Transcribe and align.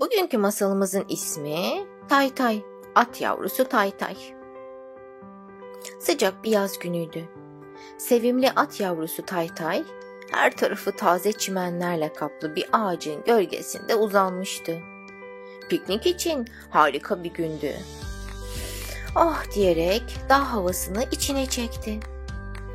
Bugünkü 0.00 0.38
masalımızın 0.38 1.04
ismi 1.08 1.86
Tay 2.08 2.34
Tay, 2.34 2.62
at 2.94 3.20
yavrusu 3.20 3.68
Tay 3.68 3.90
Tay. 3.96 4.16
Sıcak 5.98 6.44
bir 6.44 6.50
yaz 6.50 6.78
günüydü. 6.78 7.28
Sevimli 7.98 8.50
at 8.50 8.80
yavrusu 8.80 9.26
Tay 9.26 9.48
Tay, 9.54 9.84
her 10.30 10.56
tarafı 10.56 10.92
taze 10.92 11.32
çimenlerle 11.32 12.12
kaplı 12.12 12.56
bir 12.56 12.66
ağacın 12.72 13.24
gölgesinde 13.24 13.94
uzanmıştı. 13.94 14.78
Piknik 15.68 16.06
için 16.06 16.46
harika 16.70 17.24
bir 17.24 17.32
gündü. 17.34 17.74
Oh 19.16 19.42
diyerek 19.54 20.02
dağ 20.28 20.52
havasını 20.52 21.04
içine 21.12 21.46
çekti. 21.46 22.00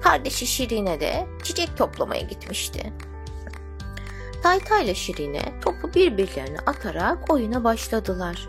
Kardeşi 0.04 0.48
Şirine 0.48 1.00
de 1.00 1.28
çiçek 1.44 1.78
toplamaya 1.78 2.22
gitmişti. 2.22 2.94
Tayta 4.46 4.80
ile 4.80 4.96
Şirine 4.96 5.60
topu 5.62 5.94
birbirlerine 5.94 6.58
atarak 6.66 7.34
oyuna 7.34 7.64
başladılar. 7.64 8.48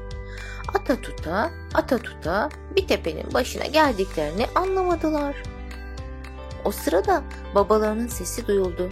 Ata 0.75 1.01
tuta, 1.01 1.51
ata 1.75 1.99
tuta 1.99 2.49
bir 2.77 2.87
tepenin 2.87 3.35
başına 3.35 3.67
geldiklerini 3.67 4.47
anlamadılar. 4.55 5.43
O 6.65 6.71
sırada 6.71 7.23
babalarının 7.55 8.07
sesi 8.07 8.47
duyuldu. 8.47 8.89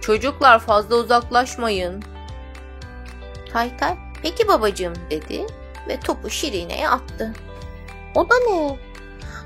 Çocuklar 0.00 0.58
fazla 0.58 0.96
uzaklaşmayın. 0.96 2.02
Taytay, 3.52 3.96
peki 4.22 4.48
babacığım 4.48 4.94
dedi 5.10 5.46
ve 5.88 6.00
topu 6.00 6.30
Şirine'ye 6.30 6.88
attı. 6.88 7.34
O 8.14 8.30
da 8.30 8.34
ne? 8.48 8.78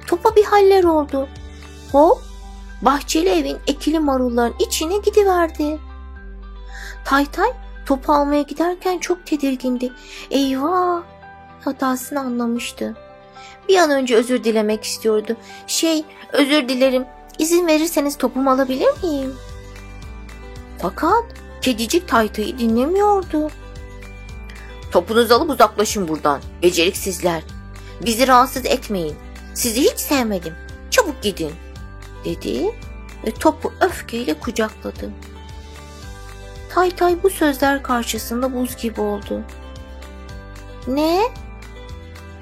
Topa 0.07 0.37
bir 0.37 0.45
haller 0.45 0.85
oldu. 0.85 1.29
Hop, 1.93 2.19
bahçeli 2.83 3.29
evin 3.29 3.59
ekili 3.67 4.01
marulların 4.01 4.55
içine 4.59 4.99
gidiverdi. 4.99 5.79
Taytay 7.05 7.51
topu 7.87 8.13
almaya 8.13 8.43
giderken 8.43 8.99
çok 8.99 9.27
tedirgindi. 9.27 9.93
Eyvah! 10.31 11.03
Hatasını 11.65 12.21
anlamıştı. 12.21 12.97
Bir 13.69 13.77
an 13.77 13.91
önce 13.91 14.17
özür 14.17 14.45
dilemek 14.45 14.85
istiyordu. 14.85 15.37
Şey, 15.67 16.05
özür 16.33 16.69
dilerim. 16.69 17.05
İzin 17.39 17.67
verirseniz 17.67 18.19
topumu 18.19 18.51
alabilir 18.51 19.03
miyim? 19.03 19.35
Fakat 20.79 21.25
kedicik 21.63 22.09
Taytay'ı 22.09 22.59
dinlemiyordu. 22.59 23.51
Topunuzu 24.91 25.35
alıp 25.35 25.51
uzaklaşın 25.51 26.09
buradan. 26.09 26.41
Beceriksizler. 26.63 27.43
Bizi 28.07 28.29
rahatsız 28.29 28.67
etmeyin. 28.67 29.17
Sizi 29.55 29.83
hiç 29.83 29.99
sevmedim. 29.99 30.55
Çabuk 30.91 31.23
gidin. 31.23 31.53
Dedi 32.25 32.75
ve 33.27 33.31
topu 33.31 33.73
öfkeyle 33.81 34.35
kucakladı. 34.35 35.11
Tay 36.75 37.23
bu 37.23 37.31
sözler 37.31 37.83
karşısında 37.83 38.55
buz 38.55 38.77
gibi 38.77 39.01
oldu. 39.01 39.43
Ne? 40.87 41.21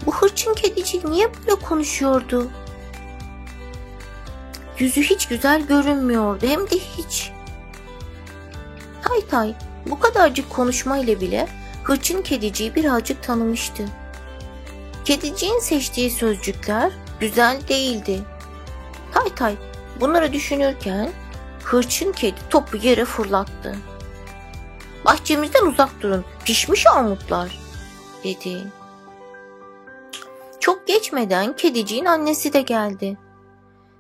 Bu 0.07 0.15
hırçın 0.15 0.55
kedicik 0.55 1.05
niye 1.05 1.29
böyle 1.35 1.61
konuşuyordu? 1.61 2.51
Yüzü 4.79 5.03
hiç 5.03 5.29
güzel 5.29 5.63
görünmüyordu 5.63 6.47
hem 6.47 6.71
de 6.71 6.77
hiç. 6.77 7.33
Tay 9.33 9.55
bu 9.87 10.01
kadarcık 10.01 10.51
konuşmayla 10.51 11.21
bile 11.21 11.49
hırçın 11.85 12.23
kediciyi 12.23 12.75
birazcık 12.75 13.23
tanımıştı. 13.23 13.85
Kediciğin 15.05 15.59
seçtiği 15.59 16.11
sözcükler 16.11 16.93
güzel 17.21 17.61
değildi. 17.69 18.21
Tay 19.37 19.57
bunları 20.01 20.33
düşünürken 20.33 21.11
hırçın 21.65 22.13
kedi 22.13 22.49
topu 22.51 22.77
yere 22.77 23.05
fırlattı. 23.05 23.77
Bahçemizden 25.05 25.67
uzak 25.67 26.03
durun 26.03 26.25
pişmiş 26.45 26.87
armutlar 26.87 27.59
dedi. 28.25 28.59
Çok 30.61 30.87
geçmeden 30.87 31.57
kediciğin 31.57 32.05
annesi 32.05 32.53
de 32.53 32.61
geldi. 32.61 33.19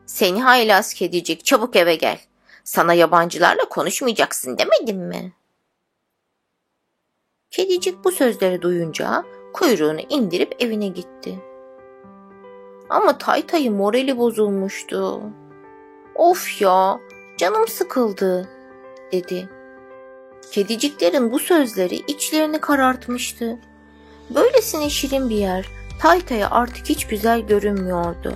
Seni 0.06 0.42
haylaz 0.42 0.94
kedicik 0.94 1.44
çabuk 1.44 1.76
eve 1.76 1.94
gel. 1.94 2.18
Sana 2.64 2.94
yabancılarla 2.94 3.64
konuşmayacaksın 3.68 4.58
demedim 4.58 4.98
mi? 4.98 5.32
Kedicik 7.50 8.04
bu 8.04 8.12
sözleri 8.12 8.62
duyunca 8.62 9.24
kuyruğunu 9.52 10.00
indirip 10.08 10.56
evine 10.62 10.88
gitti. 10.88 11.38
Ama 12.90 13.18
Taytay'ın 13.18 13.74
morali 13.74 14.18
bozulmuştu. 14.18 15.20
Of 16.14 16.62
ya 16.62 16.98
canım 17.38 17.68
sıkıldı 17.68 18.48
dedi. 19.12 19.48
Kediciklerin 20.52 21.32
bu 21.32 21.38
sözleri 21.38 21.96
içlerini 21.96 22.60
karartmıştı. 22.60 23.58
Böylesine 24.30 24.90
şirin 24.90 25.30
bir 25.30 25.36
yer 25.36 25.66
Tayta'ya 26.00 26.50
artık 26.50 26.88
hiç 26.88 27.06
güzel 27.06 27.40
görünmüyordu. 27.40 28.34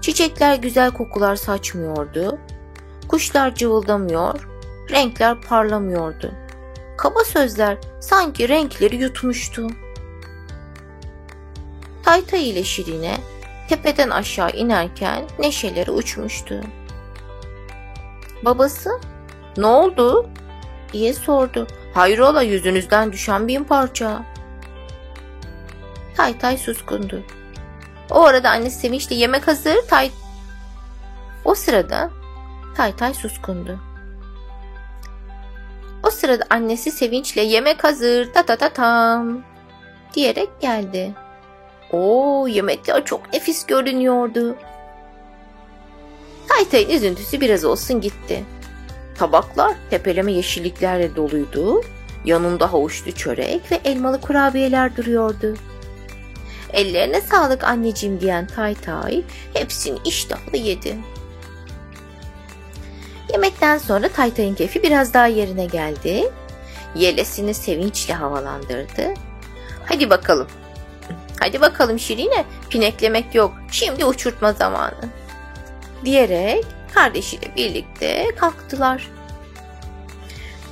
Çiçekler 0.00 0.54
güzel 0.56 0.90
kokular 0.90 1.36
saçmıyordu. 1.36 2.38
Kuşlar 3.08 3.54
cıvıldamıyor, 3.54 4.48
renkler 4.90 5.40
parlamıyordu. 5.40 6.32
Kaba 6.98 7.24
sözler 7.24 7.78
sanki 8.00 8.48
renkleri 8.48 8.96
yutmuştu. 8.96 9.66
Tayta 12.02 12.36
ile 12.36 12.64
Şirine 12.64 13.16
tepeden 13.68 14.10
aşağı 14.10 14.50
inerken 14.50 15.24
neşeleri 15.38 15.90
uçmuştu. 15.90 16.60
Babası, 18.44 18.90
ne 19.56 19.66
oldu? 19.66 20.30
Diye 20.94 21.14
sordu. 21.14 21.66
Hayrola 21.94 22.42
yüzünüzden 22.42 23.12
düşen 23.12 23.48
bin 23.48 23.64
parça. 23.64 24.22
Tay 26.16 26.38
tay 26.38 26.58
suskundu. 26.58 27.22
O 28.10 28.24
arada 28.24 28.50
annesi 28.50 28.78
sevinçle 28.78 29.14
yemek 29.14 29.48
hazır 29.48 29.76
tay... 29.88 30.10
O 31.44 31.54
sırada 31.54 32.10
tay 32.76 32.96
tay 32.96 33.14
suskundu. 33.14 33.78
O 36.02 36.10
sırada 36.10 36.44
annesi 36.50 36.90
sevinçle 36.90 37.42
yemek 37.42 37.84
hazır 37.84 38.32
ta 38.32 38.46
ta 38.46 38.56
ta 38.56 38.68
tam 38.68 39.42
diyerek 40.14 40.60
geldi. 40.60 41.14
O 41.92 42.46
yemekler 42.48 43.04
çok 43.04 43.32
nefis 43.32 43.66
görünüyordu. 43.66 44.56
Taytay'ın 46.48 46.90
üzüntüsü 46.90 47.40
biraz 47.40 47.64
olsun 47.64 48.00
gitti. 48.00 48.44
Tabaklar 49.18 49.74
tepeleme 49.90 50.32
yeşilliklerle 50.32 51.16
doluydu. 51.16 51.80
Yanında 52.24 52.72
havuçlu 52.72 53.12
çörek 53.12 53.72
ve 53.72 53.80
elmalı 53.84 54.20
kurabiyeler 54.20 54.96
duruyordu. 54.96 55.56
Ellerine 56.72 57.20
sağlık 57.20 57.64
anneciğim 57.64 58.20
diyen 58.20 58.46
Tay 58.46 58.74
Tay 58.74 59.22
hepsini 59.54 59.98
iştahlı 60.04 60.56
yedi. 60.56 60.96
Yemekten 63.32 63.78
sonra 63.78 64.08
Tay 64.08 64.34
Tay'ın 64.34 64.54
keyfi 64.54 64.82
biraz 64.82 65.14
daha 65.14 65.26
yerine 65.26 65.66
geldi. 65.66 66.30
Yelesini 66.94 67.54
sevinçle 67.54 68.14
havalandırdı. 68.14 69.14
Hadi 69.86 70.10
bakalım. 70.10 70.46
Hadi 71.40 71.60
bakalım 71.60 71.98
Şirine 71.98 72.44
pineklemek 72.70 73.34
yok. 73.34 73.54
Şimdi 73.70 74.04
uçurtma 74.04 74.52
zamanı. 74.52 75.08
Diyerek 76.04 76.64
kardeşiyle 76.94 77.56
birlikte 77.56 78.34
kalktılar. 78.36 79.10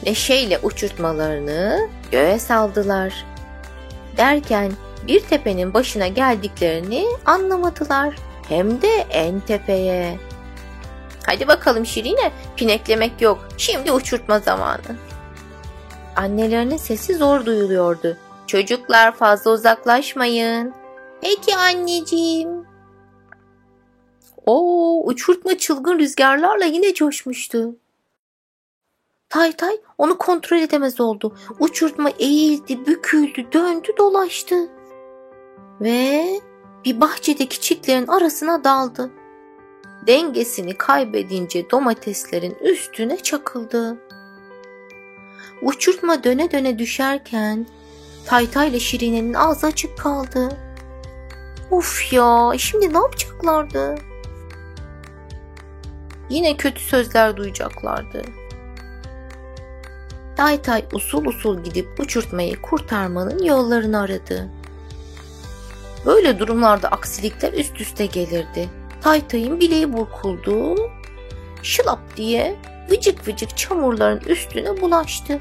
Neşeyle 0.07 0.59
uçurtmalarını 0.59 1.89
göğe 2.13 2.39
saldılar. 2.39 3.25
Derken 4.17 4.73
bir 5.07 5.21
tepenin 5.21 5.75
başına 5.75 6.09
geldiklerini 6.09 7.07
anlamadılar. 7.27 8.17
Hem 8.49 8.83
de 8.83 9.07
en 9.11 9.41
tepeye. 9.41 10.19
Hadi 11.27 11.49
bakalım 11.49 11.87
Şirine, 11.87 12.33
pineklemek 12.57 13.23
yok. 13.23 13.49
Şimdi 13.57 13.93
uçurtma 13.93 14.39
zamanı. 14.39 14.97
Annelerinin 16.17 16.77
sesi 16.77 17.15
zor 17.15 17.47
duyuluyordu. 17.47 18.17
Çocuklar 18.47 19.17
fazla 19.17 19.51
uzaklaşmayın. 19.51 20.75
Peki 21.21 21.57
anneciğim. 21.57 22.72
O 24.47 25.03
uçurtma 25.07 25.59
çılgın 25.59 25.99
rüzgarlarla 25.99 26.65
yine 26.65 26.95
coşmuştu. 26.95 27.77
Tay 29.29 29.53
tay 29.53 29.81
onu 29.99 30.19
kontrol 30.19 30.57
edemez 30.59 31.01
oldu. 31.01 31.37
Uçurtma 31.59 32.11
eğildi, 32.11 32.87
büküldü, 32.87 33.53
döndü, 33.53 33.89
dolaştı. 33.99 34.69
Ve 35.81 36.27
bir 36.85 37.01
bahçedeki 37.01 37.61
çitlerin 37.61 38.07
arasına 38.07 38.65
daldı. 38.65 39.11
Dengesini 40.07 40.75
kaybedince 40.75 41.71
domateslerin 41.71 42.55
üstüne 42.61 43.17
çakıldı. 43.17 43.99
Uçurtma 45.63 46.25
döne 46.25 46.51
döne 46.51 46.79
düşerken 46.79 47.67
Taytay 48.27 48.69
ile 48.69 48.81
Şirine'nin 48.81 49.35
ağzı 49.35 49.67
açık 49.67 49.99
kaldı. 49.99 50.49
Uf 51.71 52.13
ya 52.13 52.53
şimdi 52.59 52.95
ne 52.95 52.99
yapacaklardı? 52.99 54.12
Yine 56.29 56.57
kötü 56.57 56.81
sözler 56.81 57.37
duyacaklardı. 57.37 58.23
Taytay 60.37 60.85
usul 60.93 61.25
usul 61.25 61.65
gidip 61.65 62.01
uçurtmayı 62.01 62.63
kurtarmanın 62.63 63.43
yollarını 63.43 64.01
aradı. 64.01 64.49
Böyle 66.07 66.39
durumlarda 66.39 66.89
aksilikler 66.89 67.53
üst 67.53 67.81
üste 67.81 68.07
gelirdi. 68.07 68.69
Taytay'ın 69.01 69.61
bileği 69.61 69.93
burkuldu. 69.93 70.77
Şılap 71.63 72.17
diye 72.17 72.57
vıcık 72.91 73.29
vıcık 73.29 73.57
çamurların 73.57 74.21
üstüne 74.21 74.81
bulaştı. 74.81 75.41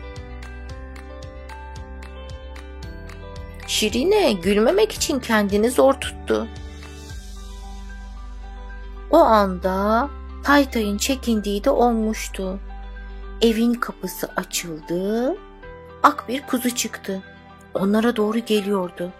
Şirine 3.67 4.33
gülmemek 4.33 4.91
için 4.91 5.19
kendini 5.19 5.71
zor 5.71 5.93
tuttu. 5.93 6.47
O 9.11 9.17
anda 9.17 10.09
Taytay'ın 10.43 10.97
çekindiği 10.97 11.63
de 11.63 11.69
olmuştu. 11.69 12.59
Evin 13.41 13.73
kapısı 13.73 14.29
açıldı. 14.35 15.35
Ak 16.03 16.27
bir 16.27 16.41
kuzu 16.41 16.75
çıktı. 16.75 17.23
Onlara 17.73 18.15
doğru 18.15 18.39
geliyordu. 18.39 19.11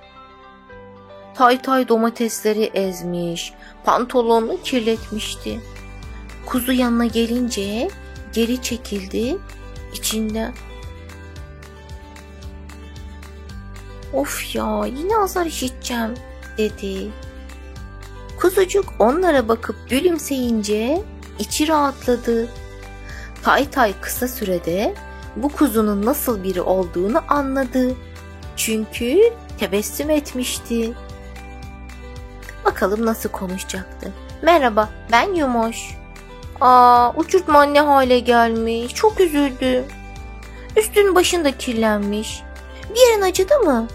Taytay 1.36 1.88
domatesleri 1.88 2.64
ezmiş, 2.64 3.54
pantolonunu 3.84 4.62
kirletmişti. 4.64 5.60
Kuzu 6.46 6.72
yanına 6.72 7.06
gelince 7.06 7.90
geri 8.34 8.62
çekildi. 8.62 9.38
İçinde 9.94 10.52
Of 14.14 14.56
ya 14.56 14.86
yine 14.86 15.18
azar 15.18 15.46
işiteceğim 15.46 16.14
dedi. 16.58 17.12
Kuzucuk 18.42 18.94
onlara 19.00 19.48
bakıp 19.48 19.90
gülümseyince 19.90 21.04
içi 21.42 21.68
rahatladı. 21.68 22.50
Tay 23.44 23.70
Tay 23.70 23.94
kısa 24.02 24.28
sürede 24.28 24.96
bu 25.36 25.50
kuzunun 25.50 26.06
nasıl 26.06 26.44
biri 26.44 26.62
olduğunu 26.62 27.22
anladı. 27.28 27.96
Çünkü 28.56 29.34
tebessüm 29.60 30.10
etmişti. 30.10 30.94
Bakalım 32.66 33.06
nasıl 33.06 33.30
konuşacaktı. 33.30 34.12
Merhaba 34.42 34.90
ben 35.12 35.34
Yumoş. 35.34 35.98
Aa 36.62 37.12
uçurtma 37.16 37.64
ne 37.64 37.82
hale 37.82 38.20
gelmiş. 38.20 38.94
Çok 38.94 39.20
üzüldüm. 39.20 39.86
Üstün 40.78 41.16
başın 41.16 41.46
da 41.46 41.58
kirlenmiş. 41.58 42.44
Bir 42.90 43.10
yerin 43.10 43.22
acıdı 43.22 43.60
mı? 43.60 43.88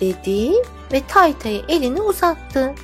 Dedi 0.00 0.52
ve 0.92 1.02
Taytay'a 1.08 1.62
elini 1.68 2.00
uzattı. 2.02 2.74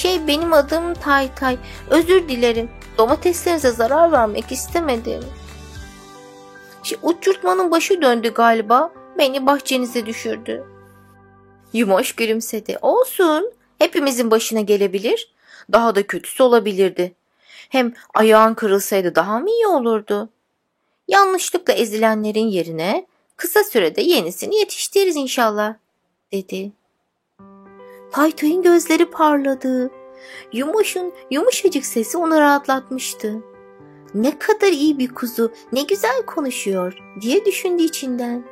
Şey 0.00 0.26
benim 0.26 0.52
adım 0.52 0.94
Taytay. 0.94 1.58
Özür 1.90 2.28
dilerim. 2.28 2.70
Domateslerinize 2.98 3.70
zarar 3.70 4.12
vermek 4.12 4.52
istemedim. 4.52 5.24
Şey, 6.82 6.98
uçurtmanın 7.02 7.70
başı 7.70 8.02
döndü 8.02 8.34
galiba. 8.34 8.92
Beni 9.18 9.46
bahçenize 9.46 10.06
düşürdü. 10.06 10.64
Yumoş 11.72 12.12
gülümsedi. 12.12 12.78
Olsun. 12.82 13.52
Hepimizin 13.78 14.30
başına 14.30 14.60
gelebilir. 14.60 15.32
Daha 15.72 15.94
da 15.94 16.06
kötüsü 16.06 16.42
olabilirdi. 16.42 17.14
Hem 17.68 17.94
ayağın 18.14 18.54
kırılsaydı 18.54 19.14
daha 19.14 19.38
mı 19.38 19.50
iyi 19.50 19.66
olurdu? 19.66 20.28
Yanlışlıkla 21.08 21.72
ezilenlerin 21.72 22.46
yerine 22.46 23.06
kısa 23.36 23.64
sürede 23.64 24.02
yenisini 24.02 24.56
yetiştiririz 24.56 25.16
inşallah, 25.16 25.74
dedi. 26.32 26.72
Taytay'ın 28.12 28.62
gözleri 28.62 29.10
parladı. 29.10 29.90
Yumuş'un 30.52 31.12
yumuşacık 31.30 31.86
sesi 31.86 32.18
onu 32.18 32.40
rahatlatmıştı. 32.40 33.34
Ne 34.14 34.38
kadar 34.38 34.72
iyi 34.72 34.98
bir 34.98 35.14
kuzu, 35.14 35.52
ne 35.72 35.82
güzel 35.82 36.22
konuşuyor 36.26 36.98
diye 37.20 37.44
düşündü 37.44 37.82
içinden. 37.82 38.44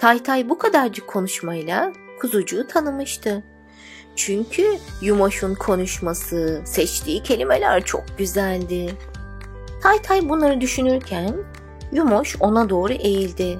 Taytay 0.00 0.48
bu 0.48 0.58
kadarcık 0.58 1.06
konuşmayla 1.06 1.92
kuzucuğu 2.20 2.66
tanımıştı. 2.66 3.42
Çünkü 4.16 4.66
Yumoş'un 5.02 5.54
konuşması, 5.54 6.62
seçtiği 6.64 7.22
kelimeler 7.22 7.84
çok 7.84 8.04
güzeldi. 8.18 8.94
Taytay 9.82 10.28
bunları 10.28 10.60
düşünürken 10.60 11.36
Yumoş 11.92 12.36
ona 12.40 12.68
doğru 12.68 12.92
eğildi. 12.92 13.58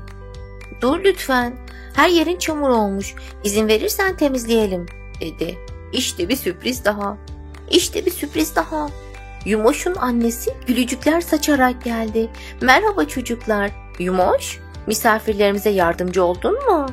Dur 0.80 1.04
lütfen, 1.04 1.52
her 1.94 2.08
yerin 2.08 2.36
çamur 2.36 2.68
olmuş, 2.68 3.14
izin 3.44 3.68
verirsen 3.68 4.16
temizleyelim 4.16 4.86
dedi. 5.20 5.58
İşte 5.92 6.28
bir 6.28 6.36
sürpriz 6.36 6.84
daha. 6.84 7.16
İşte 7.70 8.06
bir 8.06 8.10
sürpriz 8.10 8.56
daha. 8.56 8.88
Yumoş'un 9.44 9.94
annesi 9.94 10.54
gülücükler 10.66 11.20
saçarak 11.20 11.84
geldi. 11.84 12.30
Merhaba 12.60 13.04
çocuklar. 13.04 13.70
Yumoş, 13.98 14.60
misafirlerimize 14.86 15.70
yardımcı 15.70 16.24
oldun 16.24 16.54
mu? 16.54 16.86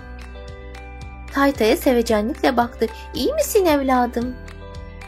Taytay'a 1.34 1.78
sevecenlikle 1.78 2.58
baktı. 2.58 2.88
İyi 3.14 3.34
misin 3.34 3.66
evladım? 3.66 4.36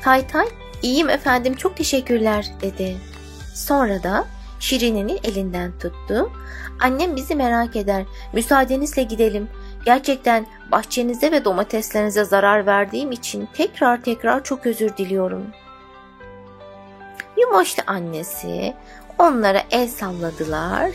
Taytay, 0.01 0.47
iyiyim 0.81 1.09
efendim 1.09 1.55
çok 1.55 1.77
teşekkürler 1.77 2.51
dedi. 2.61 2.97
Sonra 3.53 4.03
da 4.03 4.27
Şirine'nin 4.59 5.19
elinden 5.23 5.71
tuttu. 5.79 6.31
Annem 6.79 7.15
bizi 7.15 7.35
merak 7.35 7.75
eder. 7.75 8.03
Müsaadenizle 8.33 9.03
gidelim. 9.03 9.47
Gerçekten 9.85 10.45
bahçenize 10.71 11.31
ve 11.31 11.45
domateslerinize 11.45 12.23
zarar 12.23 12.65
verdiğim 12.65 13.11
için 13.11 13.49
tekrar 13.53 14.01
tekrar 14.01 14.43
çok 14.43 14.65
özür 14.65 14.97
diliyorum. 14.97 15.45
Yumoşlu 17.37 17.83
annesi 17.87 18.73
onlara 19.17 19.63
el 19.71 19.87
salladılar. 19.87 20.91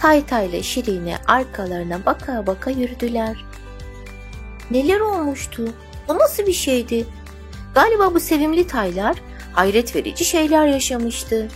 Taytay 0.00 0.46
ile 0.46 0.62
Şirine 0.62 1.16
arkalarına 1.26 2.06
baka 2.06 2.46
baka 2.46 2.70
yürüdüler. 2.70 3.44
Neler 4.70 5.00
olmuştu? 5.00 5.68
Bu 6.08 6.18
nasıl 6.18 6.46
bir 6.46 6.52
şeydi? 6.52 7.06
Galiba 7.74 8.14
bu 8.14 8.20
sevimli 8.20 8.66
taylar 8.66 9.16
hayret 9.52 9.96
verici 9.96 10.24
şeyler 10.24 10.66
yaşamıştı. 10.66 11.48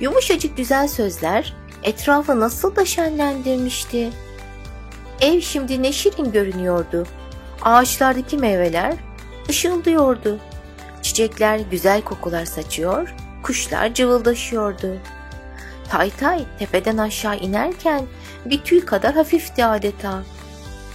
Yumuşacık 0.00 0.56
güzel 0.56 0.88
sözler 0.88 1.54
etrafı 1.82 2.40
nasıl 2.40 2.76
da 2.76 2.84
şenlendirmişti. 2.84 4.10
Ev 5.20 5.40
şimdi 5.40 5.82
ne 5.82 5.92
şirin 5.92 6.32
görünüyordu. 6.32 7.06
Ağaçlardaki 7.62 8.36
meyveler 8.36 8.94
ışıldıyordu. 9.48 10.38
Çiçekler 11.02 11.60
güzel 11.70 12.02
kokular 12.02 12.44
saçıyor, 12.44 13.14
kuşlar 13.42 13.94
cıvıldaşıyordu. 13.94 14.96
Taytay 15.88 16.44
tepeden 16.58 16.96
aşağı 16.98 17.36
inerken 17.36 18.02
bir 18.44 18.58
tüy 18.62 18.84
kadar 18.84 19.14
hafifti 19.14 19.64
adeta. 19.64 20.22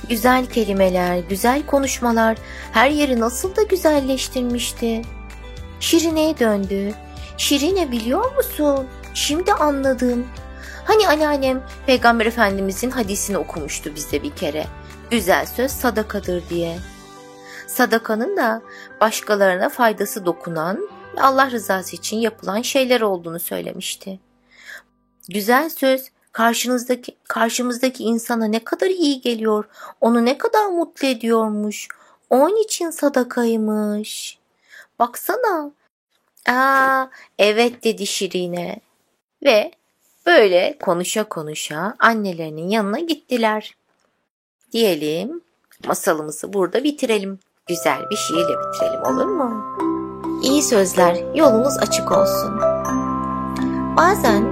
Güzel 0.09 0.45
kelimeler, 0.45 1.19
güzel 1.29 1.65
konuşmalar 1.65 2.37
her 2.71 2.89
yeri 2.89 3.19
nasıl 3.19 3.55
da 3.55 3.63
güzelleştirmişti. 3.63 5.01
Şirine'ye 5.79 6.39
döndü. 6.39 6.93
Şirine 7.37 7.91
biliyor 7.91 8.35
musun? 8.35 8.87
Şimdi 9.13 9.53
anladım. 9.53 10.27
Hani 10.85 11.07
anneannem 11.07 11.63
Peygamber 11.85 12.25
Efendimizin 12.25 12.91
hadisini 12.91 13.37
okumuştu 13.37 13.95
bize 13.95 14.23
bir 14.23 14.35
kere. 14.35 14.65
Güzel 15.11 15.45
söz 15.45 15.71
sadakadır 15.71 16.49
diye. 16.49 16.77
Sadakanın 17.67 18.37
da 18.37 18.61
başkalarına 19.01 19.69
faydası 19.69 20.25
dokunan 20.25 20.89
ve 21.15 21.21
Allah 21.21 21.51
rızası 21.51 21.95
için 21.95 22.17
yapılan 22.17 22.61
şeyler 22.61 23.01
olduğunu 23.01 23.39
söylemişti. 23.39 24.19
Güzel 25.29 25.69
söz 25.69 26.11
karşınızdaki 26.31 27.17
karşımızdaki 27.23 28.03
insana 28.03 28.45
ne 28.45 28.63
kadar 28.63 28.89
iyi 28.89 29.21
geliyor, 29.21 29.65
onu 30.01 30.25
ne 30.25 30.37
kadar 30.37 30.65
mutlu 30.65 31.07
ediyormuş. 31.07 31.87
Onun 32.29 32.63
için 32.63 32.89
sadakaymış. 32.89 34.39
Baksana. 34.99 35.71
Aa, 36.49 37.07
evet 37.39 37.83
dedi 37.83 38.07
Şirine. 38.07 38.79
Ve 39.43 39.71
böyle 40.25 40.77
konuşa 40.81 41.23
konuşa 41.23 41.95
annelerinin 41.99 42.69
yanına 42.69 42.99
gittiler. 42.99 43.75
Diyelim 44.73 45.41
masalımızı 45.87 46.53
burada 46.53 46.83
bitirelim. 46.83 47.39
Güzel 47.67 47.99
bir 48.11 48.15
şiirle 48.15 48.55
bitirelim 48.59 49.03
olur 49.03 49.25
mu? 49.25 49.77
İyi 50.43 50.63
sözler, 50.63 51.35
yolunuz 51.35 51.77
açık 51.77 52.11
olsun. 52.11 52.59
Bazen 53.97 54.43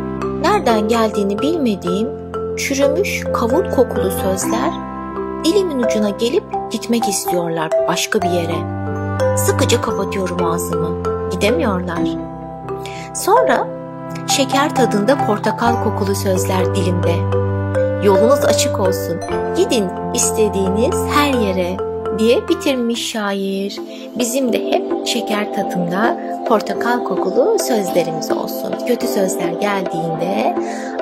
nereden 0.42 0.88
geldiğini 0.88 1.40
bilmediğim 1.40 2.10
çürümüş 2.58 3.24
kavun 3.34 3.72
kokulu 3.72 4.12
sözler 4.12 4.90
dilimin 5.44 5.84
ucuna 5.84 6.10
gelip 6.10 6.44
gitmek 6.72 7.10
istiyorlar 7.10 7.72
başka 7.88 8.22
bir 8.22 8.30
yere. 8.30 8.56
Sıkıca 9.38 9.82
kapatıyorum 9.82 10.46
ağzımı. 10.46 11.04
Gidemiyorlar. 11.32 12.02
Sonra 13.16 13.79
şeker 14.30 14.76
tadında 14.76 15.26
portakal 15.26 15.84
kokulu 15.84 16.16
sözler 16.16 16.76
dilimde. 16.76 17.16
Yolunuz 18.06 18.46
açık 18.46 18.80
olsun. 18.80 19.18
Gidin 19.58 19.86
istediğiniz 20.14 20.96
her 21.16 21.34
yere. 21.34 21.78
diye 22.20 22.48
bitirmiş 22.48 23.12
şair. 23.12 23.80
Bizim 24.20 24.54
de 24.54 24.72
hep 24.72 25.08
şeker 25.08 25.54
tadında 25.54 26.18
portakal 26.48 27.04
kokulu 27.04 27.58
sözlerimiz 27.60 28.32
olsun. 28.32 28.74
Kötü 28.88 29.08
sözler 29.08 29.52
geldiğinde 29.52 30.56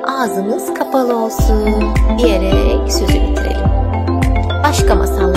ağzımız 0.07 0.74
kapalı 0.74 1.17
olsun 1.17 1.93
diyerek 2.17 2.93
sözü 2.93 3.13
bitirelim. 3.13 3.69
Başka 4.63 4.96
masal 4.96 5.34